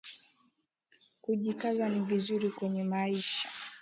Kujikaza 1.23 1.85
ni 1.89 1.99
vizuri 1.99 2.49
kwenye 2.49 2.83
maisha 2.83 3.47